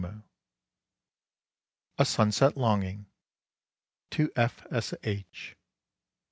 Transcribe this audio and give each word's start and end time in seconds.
A 1.99 2.05
Sunset 2.05 2.57
Longing. 2.57 3.05
TO 4.09 4.31
F. 4.35 4.65
S. 4.71 4.95
H. 5.03 5.55